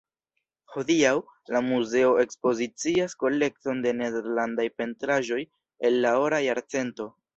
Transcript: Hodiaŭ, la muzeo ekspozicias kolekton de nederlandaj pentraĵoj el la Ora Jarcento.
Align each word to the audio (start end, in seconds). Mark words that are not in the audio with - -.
Hodiaŭ, 0.75 1.11
la 1.55 1.59
muzeo 1.65 2.15
ekspozicias 2.23 3.15
kolekton 3.25 3.83
de 3.87 3.93
nederlandaj 3.99 4.67
pentraĵoj 4.81 5.39
el 5.91 6.01
la 6.07 6.19
Ora 6.25 6.41
Jarcento. 6.47 7.09